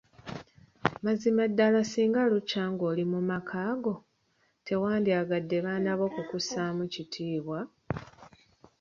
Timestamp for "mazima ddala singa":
1.03-2.21